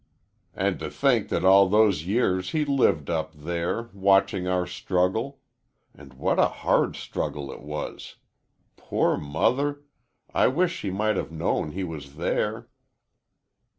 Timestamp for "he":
2.53-2.65, 11.73-11.83